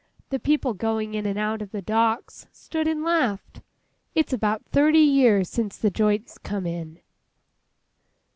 [0.31, 5.47] The people going in and out of the docks, stood and laughed!—It's about thirty years
[5.47, 6.99] since the joints come in.